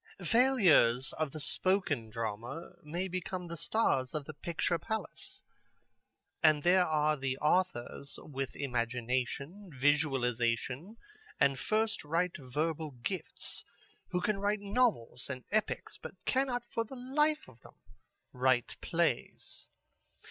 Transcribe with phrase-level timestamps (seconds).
[0.25, 5.43] "Failures of the spoken drama may become the stars of the picture palace.
[6.41, 10.97] And there are the authors with imagination, visualization
[11.39, 13.63] and first rate verbal gifts
[14.09, 17.75] who can write novels and epics, but cannot for the life of them
[18.33, 19.67] write plays.